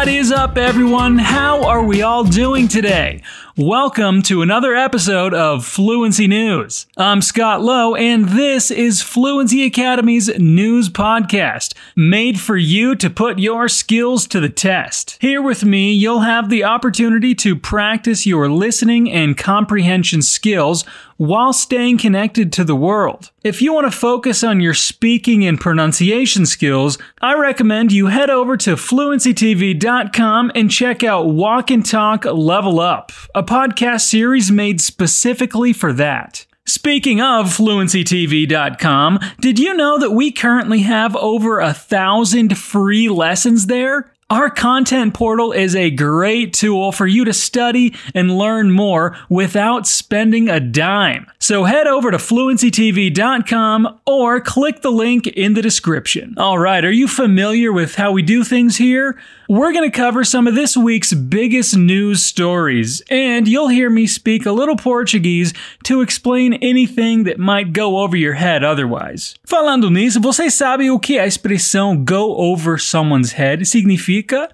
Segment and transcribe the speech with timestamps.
[0.00, 1.18] What is up, everyone?
[1.18, 3.20] How are we all doing today?
[3.62, 6.86] Welcome to another episode of Fluency News.
[6.96, 13.38] I'm Scott Lowe, and this is Fluency Academy's news podcast, made for you to put
[13.38, 15.18] your skills to the test.
[15.20, 20.86] Here with me, you'll have the opportunity to practice your listening and comprehension skills
[21.20, 23.30] while staying connected to the world.
[23.44, 28.30] If you want to focus on your speaking and pronunciation skills, I recommend you head
[28.30, 34.80] over to fluencytv.com and check out Walk and Talk Level Up, a podcast series made
[34.80, 36.46] specifically for that.
[36.66, 43.66] Speaking of fluencytv.com, did you know that we currently have over a thousand free lessons
[43.66, 44.12] there?
[44.30, 49.88] Our content portal is a great tool for you to study and learn more without
[49.88, 51.26] spending a dime.
[51.42, 56.34] So head over to fluencytv.com or click the link in the description.
[56.36, 59.18] All right, are you familiar with how we do things here?
[59.48, 64.06] We're going to cover some of this week's biggest news stories, and you'll hear me
[64.06, 69.34] speak a little Portuguese to explain anything that might go over your head otherwise.
[69.46, 74.50] Falando nisso, você sabe o que a expressão go over someone's head significa?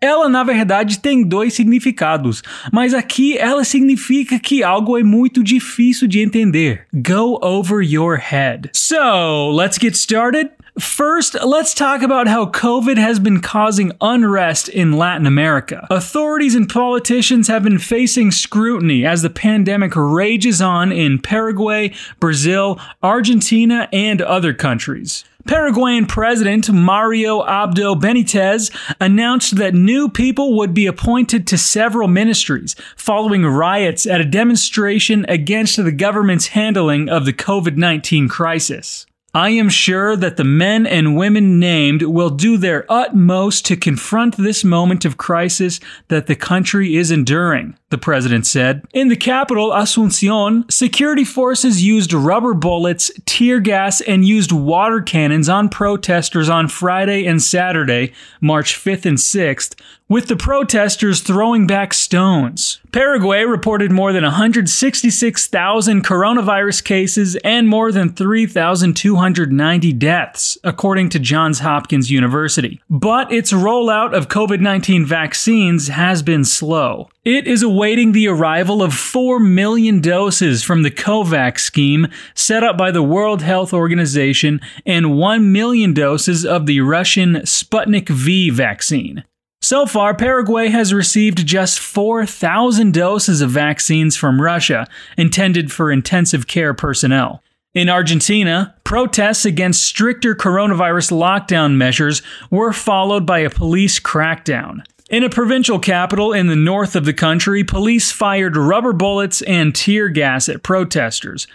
[0.00, 2.40] Ela, na verdade, tem dois significados,
[2.72, 6.86] mas aqui ela significa que algo é muito difícil de entender.
[6.94, 8.70] Go over your head.
[8.72, 10.50] So, let's get started.
[10.78, 15.84] First, let's talk about how COVID has been causing unrest in Latin America.
[15.90, 22.78] Authorities and politicians have been facing scrutiny as the pandemic rages on in Paraguay, Brazil,
[23.02, 25.24] Argentina, and other countries.
[25.46, 32.74] Paraguayan President Mario Abdo Benitez announced that new people would be appointed to several ministries
[32.96, 39.06] following riots at a demonstration against the government's handling of the COVID 19 crisis.
[39.34, 44.38] I am sure that the men and women named will do their utmost to confront
[44.38, 48.86] this moment of crisis that the country is enduring, the president said.
[48.94, 55.50] In the capital, Asuncion, security forces used rubber bullets, tear gas, and used water cannons
[55.50, 61.92] on protesters on Friday and Saturday, March 5th and 6th, with the protesters throwing back
[61.92, 62.80] stones.
[62.92, 71.58] Paraguay reported more than 166,000 coronavirus cases and more than 3,290 deaths, according to Johns
[71.58, 72.80] Hopkins University.
[72.88, 77.10] But its rollout of COVID 19 vaccines has been slow.
[77.24, 82.78] It is awaiting the arrival of 4 million doses from the COVAX scheme set up
[82.78, 89.24] by the World Health Organization and 1 million doses of the Russian Sputnik V vaccine.
[89.68, 94.86] So far, Paraguay has received just 4,000 doses of vaccines from Russia,
[95.18, 97.42] intended for intensive care personnel.
[97.74, 104.86] In Argentina, protests against stricter coronavirus lockdown measures were followed by a police crackdown.
[105.10, 109.74] In a provincial capital in the north of the country, police fired rubber bullets and
[109.74, 111.46] tear gas at protesters,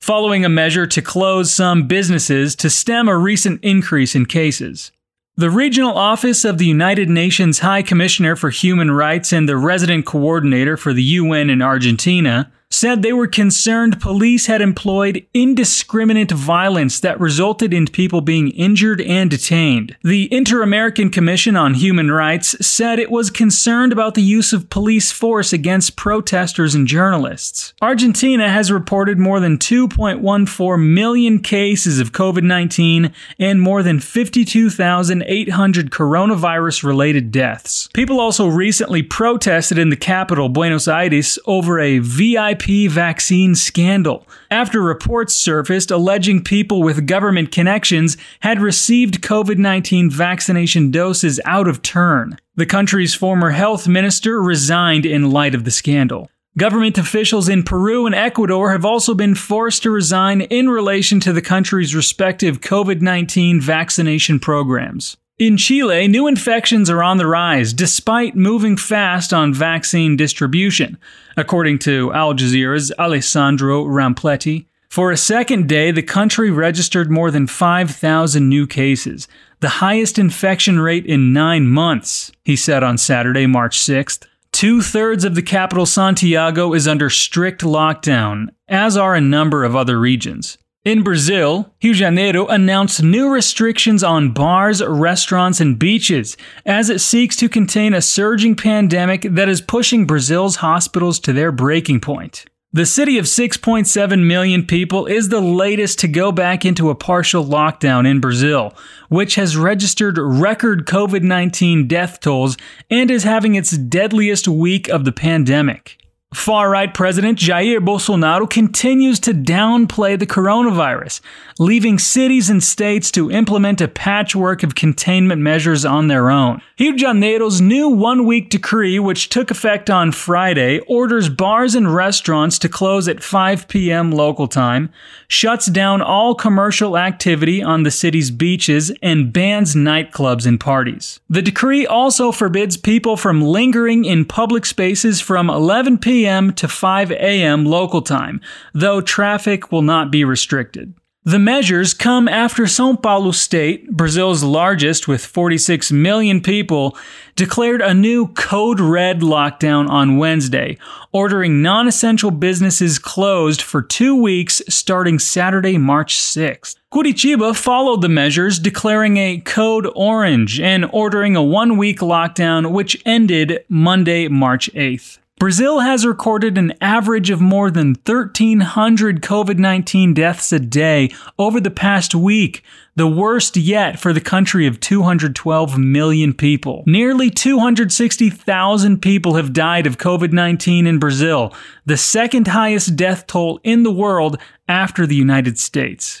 [0.00, 4.90] following a measure to close some businesses to stem a recent increase in cases.
[5.38, 10.04] The regional office of the United Nations High Commissioner for Human Rights and the resident
[10.04, 17.00] coordinator for the UN in Argentina said they were concerned police had employed indiscriminate violence
[17.00, 19.96] that resulted in people being injured and detained.
[20.02, 24.70] The Inter American Commission on Human Rights said it was concerned about the use of
[24.70, 27.72] police force against protesters and journalists.
[27.80, 35.90] Argentina has reported more than 2.14 million cases of COVID 19 and more than 52,800
[35.90, 37.88] coronavirus related deaths.
[37.94, 44.26] People also recently protested in the capital, Buenos Aires, over a VIP VIP vaccine scandal
[44.50, 51.68] after reports surfaced alleging people with government connections had received COVID 19 vaccination doses out
[51.68, 52.38] of turn.
[52.56, 56.30] The country's former health minister resigned in light of the scandal.
[56.56, 61.32] Government officials in Peru and Ecuador have also been forced to resign in relation to
[61.32, 65.16] the country's respective COVID 19 vaccination programs.
[65.38, 70.98] In Chile, new infections are on the rise despite moving fast on vaccine distribution,
[71.36, 74.66] according to Al Jazeera's Alessandro Rampietti.
[74.88, 79.28] For a second day, the country registered more than 5,000 new cases,
[79.60, 84.26] the highest infection rate in nine months, he said on Saturday, March 6th.
[84.50, 89.76] Two thirds of the capital, Santiago, is under strict lockdown, as are a number of
[89.76, 90.58] other regions.
[90.88, 97.02] In Brazil, Rio de Janeiro announced new restrictions on bars, restaurants, and beaches as it
[97.02, 102.46] seeks to contain a surging pandemic that is pushing Brazil's hospitals to their breaking point.
[102.72, 107.44] The city of 6.7 million people is the latest to go back into a partial
[107.44, 108.74] lockdown in Brazil,
[109.10, 112.56] which has registered record COVID 19 death tolls
[112.88, 115.98] and is having its deadliest week of the pandemic.
[116.34, 121.22] Far right President Jair Bolsonaro continues to downplay the coronavirus,
[121.58, 126.60] leaving cities and states to implement a patchwork of containment measures on their own.
[126.78, 131.94] Rio de Janeiro's new one week decree, which took effect on Friday, orders bars and
[131.94, 134.12] restaurants to close at 5 p.m.
[134.12, 134.90] local time,
[135.28, 141.20] shuts down all commercial activity on the city's beaches, and bans nightclubs and parties.
[141.30, 146.52] The decree also forbids people from lingering in public spaces from 11 p.m p.m.
[146.52, 147.64] to 5 a.m.
[147.64, 148.40] local time,
[148.74, 150.92] though traffic will not be restricted.
[151.22, 156.96] The measures come after Sao Paulo State, Brazil's largest with 46 million people,
[157.36, 160.76] declared a new Code Red lockdown on Wednesday,
[161.12, 166.74] ordering non essential businesses closed for two weeks starting Saturday, March 6th.
[166.92, 173.00] Curitiba followed the measures, declaring a Code Orange and ordering a one week lockdown, which
[173.06, 175.18] ended Monday, March 8th.
[175.38, 181.60] Brazil has recorded an average of more than 1,300 COVID 19 deaths a day over
[181.60, 182.64] the past week,
[182.96, 186.82] the worst yet for the country of 212 million people.
[186.86, 191.54] Nearly 260,000 people have died of COVID 19 in Brazil,
[191.86, 194.38] the second highest death toll in the world
[194.68, 196.20] after the United States.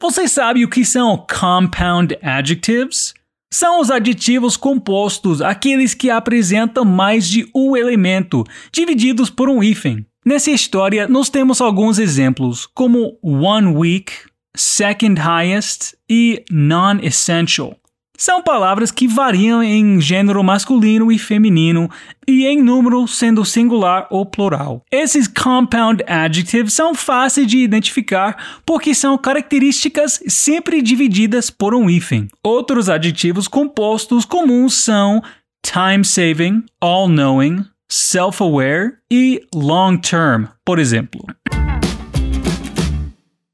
[0.00, 3.11] Você sabe o que são compound adjectives?
[3.52, 10.06] São os aditivos compostos, aqueles que apresentam mais de um elemento, divididos por um hífen.
[10.24, 14.10] Nessa história, nós temos alguns exemplos, como one week,
[14.56, 17.76] second highest e non-essential.
[18.16, 21.90] São palavras que variam em gênero masculino e feminino
[22.28, 24.84] e em número sendo singular ou plural.
[24.92, 32.28] Esses compound adjectives são fáceis de identificar porque são características sempre divididas por um hífen.
[32.44, 35.22] Outros adjetivos compostos comuns são
[35.64, 41.24] time saving, all knowing, self-aware e long term, por exemplo.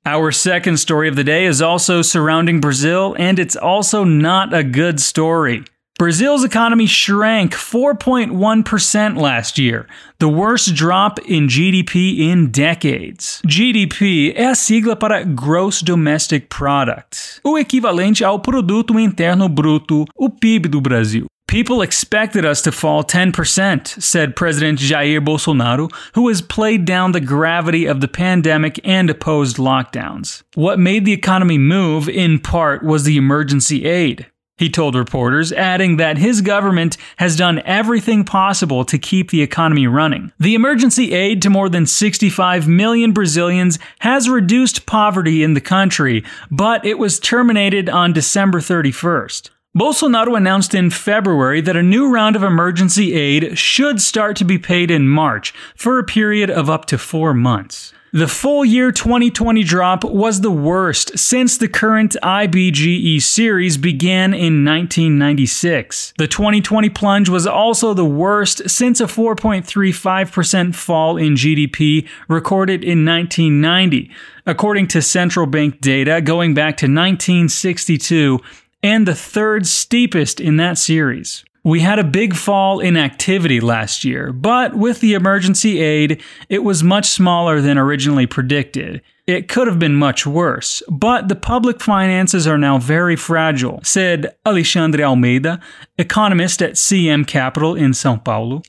[0.09, 4.65] Our second story of the day is also surrounding Brazil, and it's also not a
[4.65, 5.65] good story.
[5.99, 9.87] Brazil's economy shrank 4.1% last year,
[10.19, 13.43] the worst drop in GDP in decades.
[13.47, 20.31] GDP é a sigla para Gross Domestic Product, o equivalente ao Produto Interno Bruto, o
[20.31, 21.27] PIB do Brasil.
[21.49, 27.23] People expected us to fall 10%, said President Jair Bolsonaro, who has played down the
[27.23, 30.43] gravity of the pandemic and opposed lockdowns.
[30.57, 34.27] What made the economy move, in part, was the emergency aid.
[34.59, 39.87] He told reporters, adding that his government has done everything possible to keep the economy
[39.87, 40.33] running.
[40.39, 46.25] The emergency aid to more than 65 million Brazilians has reduced poverty in the country,
[46.51, 49.49] but it was terminated on December 31st.
[49.77, 54.59] Bolsonaro announced in February that a new round of emergency aid should start to be
[54.59, 57.93] paid in March for a period of up to four months.
[58.11, 64.65] The full year 2020 drop was the worst since the current IBGE series began in
[64.65, 66.15] 1996.
[66.17, 73.05] The 2020 plunge was also the worst since a 4.35% fall in GDP recorded in
[73.05, 74.11] 1990.
[74.47, 78.41] According to central bank data going back to 1962,
[78.83, 81.45] and the third steepest in that series.
[81.65, 86.65] We had a big fall in activity last year, but with the emergency aid, it
[86.65, 89.03] was much smaller than originally predicted.
[89.27, 94.35] It could have been much worse, but the public finances are now very fragile, said
[94.47, 95.61] Alexandre Almeida,
[95.99, 98.63] economist at CM Capital in São Paulo.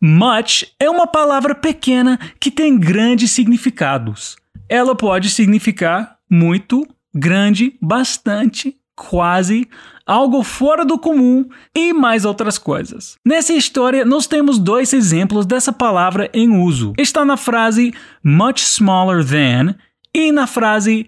[0.00, 4.36] Much é uma palavra pequena que tem grandes significados.
[4.68, 9.68] Ela pode significar muito, grande, bastante, quase,
[10.04, 13.14] algo fora do comum e mais outras coisas.
[13.24, 16.94] Nessa história, nós temos dois exemplos dessa palavra em uso.
[16.98, 19.74] Está na frase much smaller than
[20.14, 21.06] e na frase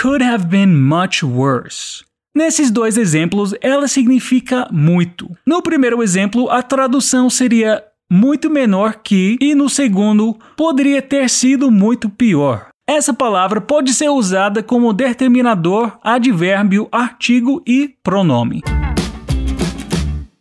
[0.00, 2.04] could have been much worse.
[2.34, 5.30] Nesses dois exemplos, ela significa muito.
[5.46, 11.70] No primeiro exemplo, a tradução seria muito menor que, e no segundo, poderia ter sido
[11.70, 12.71] muito pior.
[12.86, 18.60] Essa palavra pode ser usada como determinador, advérbio, artigo e pronome.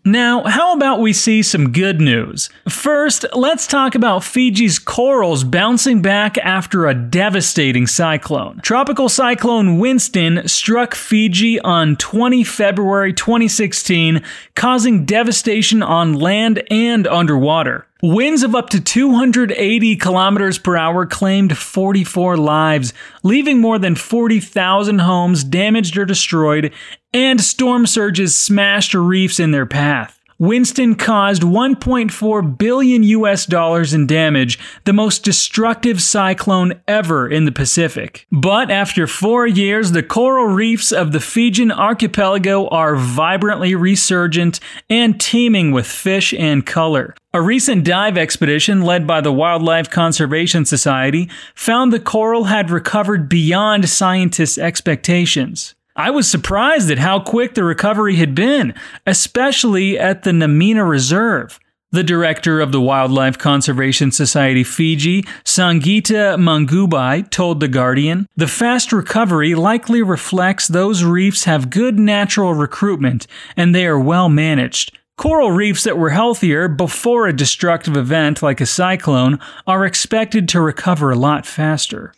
[0.04, 2.50] Now, how about we see some good news?
[2.68, 8.60] First, let's talk about Fiji's corals bouncing back after a devastating cyclone.
[8.64, 14.24] Tropical Cyclone Winston struck Fiji on 20 February 2016,
[14.56, 17.86] causing devastation on land and underwater.
[18.04, 24.98] Winds of up to 280 kilometers per hour claimed 44 lives, leaving more than 40,000
[25.00, 26.74] homes damaged or destroyed,
[27.14, 30.20] and storm surges smashed reefs in their path.
[30.40, 37.52] Winston caused 1.4 billion US dollars in damage, the most destructive cyclone ever in the
[37.52, 38.26] Pacific.
[38.32, 45.22] But after four years, the coral reefs of the Fijian archipelago are vibrantly resurgent and
[45.22, 47.14] teeming with fish and color.
[47.34, 53.30] A recent dive expedition led by the Wildlife Conservation Society found the coral had recovered
[53.30, 55.74] beyond scientists' expectations.
[55.96, 58.74] I was surprised at how quick the recovery had been,
[59.08, 61.58] especially at the Namena Reserve.
[61.92, 68.92] The director of the Wildlife Conservation Society Fiji, Sangeeta Mangubhai, told The Guardian The fast
[68.92, 74.98] recovery likely reflects those reefs have good natural recruitment and they are well managed.
[75.22, 79.38] Coral reefs that were healthier before a destructive event like a cyclone
[79.68, 82.12] are expected to recover a lot faster.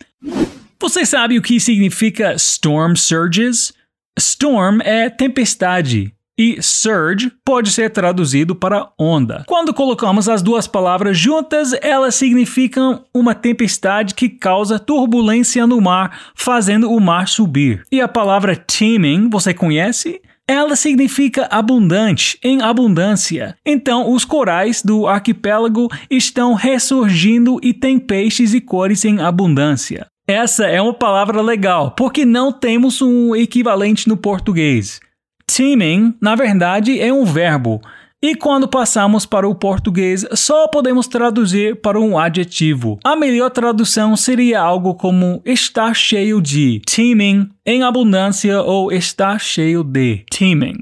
[0.80, 3.74] Você sabe o que significa storm surges?
[4.18, 9.44] Storm é tempestade e surge pode ser traduzido para onda.
[9.48, 16.32] Quando colocamos as duas palavras juntas, elas significam uma tempestade que causa turbulência no mar,
[16.34, 17.84] fazendo o mar subir.
[17.92, 20.22] E a palavra teeming, você conhece?
[20.48, 23.56] Ela significa abundante, em abundância.
[23.66, 30.06] Então, os corais do arquipélago estão ressurgindo e têm peixes e cores em abundância.
[30.28, 35.00] Essa é uma palavra legal, porque não temos um equivalente no português.
[35.46, 37.82] Teaming, na verdade, é um verbo,
[38.24, 42.98] e quando passamos para o português, só podemos traduzir para um adjetivo.
[43.04, 49.84] A melhor tradução seria algo como estar cheio de, teeming, em abundância ou estar cheio
[49.84, 50.78] de, teeming.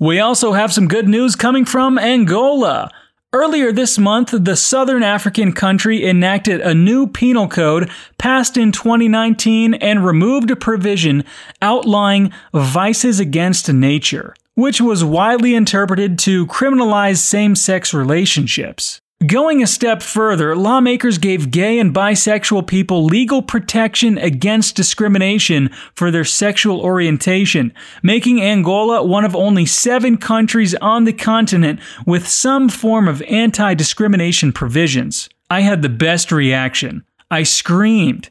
[0.00, 2.88] We also have some good news coming from Angola.
[3.32, 9.74] Earlier this month, the Southern African country enacted a new penal code passed in 2019
[9.74, 11.24] and removed a provision
[11.60, 19.00] outlining vices against nature, which was widely interpreted to criminalize same sex relationships.
[19.24, 26.10] Going a step further, lawmakers gave gay and bisexual people legal protection against discrimination for
[26.10, 27.72] their sexual orientation,
[28.02, 33.74] making Angola one of only seven countries on the continent with some form of anti
[33.74, 35.28] discrimination provisions.
[35.48, 37.04] I had the best reaction.
[37.30, 38.28] I screamed.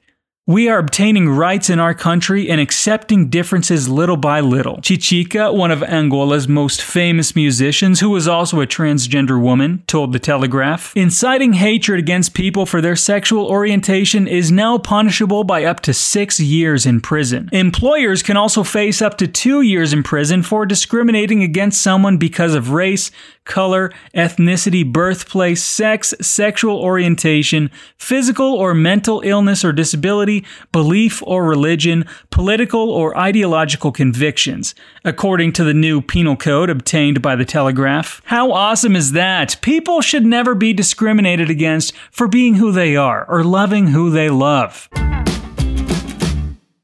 [0.49, 4.77] We are obtaining rights in our country and accepting differences little by little.
[4.77, 10.19] Titica, one of Angola's most famous musicians, who was also a transgender woman, told The
[10.19, 15.93] Telegraph Inciting hatred against people for their sexual orientation is now punishable by up to
[15.93, 17.49] six years in prison.
[17.51, 22.55] Employers can also face up to two years in prison for discriminating against someone because
[22.55, 23.11] of race,
[23.47, 32.05] color, ethnicity, birthplace, sex, sexual orientation, physical or mental illness or disability, belief or religion,
[32.29, 38.21] political or ideological convictions, according to the new penal code obtained by the Telegraph.
[38.25, 39.59] How awesome is that?
[39.61, 44.29] People should never be discriminated against for being who they are or loving who they
[44.29, 44.89] love.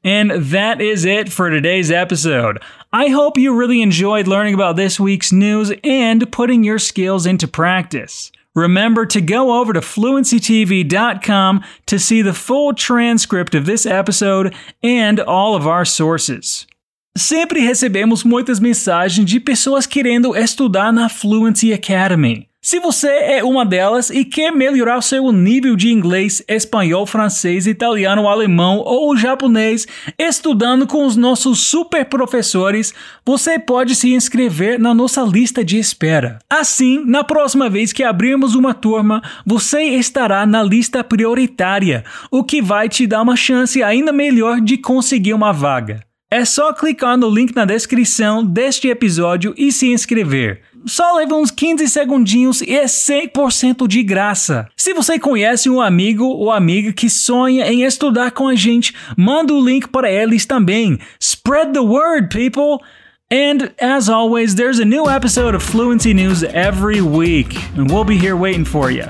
[0.04, 2.62] And that is it for today's episode.
[2.94, 7.48] I hope you really enjoyed learning about this week's news and putting your skills into
[7.48, 8.30] practice.
[8.54, 15.18] Remember to go over to fluencytv.com to see the full transcript of this episode and
[15.18, 16.68] all of our sources.
[17.16, 22.48] Sempre recebemos muitas mensagens de pessoas querendo estudar na Fluency Academy.
[22.64, 28.26] Se você é uma delas e quer melhorar seu nível de inglês, espanhol, francês, italiano,
[28.26, 29.86] alemão ou japonês
[30.18, 36.38] estudando com os nossos super professores, você pode se inscrever na nossa lista de espera.
[36.48, 42.62] Assim, na próxima vez que abrirmos uma turma, você estará na lista prioritária, o que
[42.62, 46.00] vai te dar uma chance ainda melhor de conseguir uma vaga.
[46.34, 51.50] É só clicar no link na descrição deste episódio e se inscrever só leva uns
[51.50, 54.68] 15 segundinhos e é 100% de graça.
[54.76, 59.54] Se você conhece um amigo ou amiga que sonha em estudar com a gente, manda
[59.54, 60.98] o link para eles também.
[61.18, 62.84] Spread the word, people!
[63.32, 68.18] And as always, there's a new episode of Fluency News every week, and we'll be
[68.18, 69.06] here waiting for you.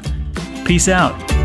[0.64, 1.43] Peace out.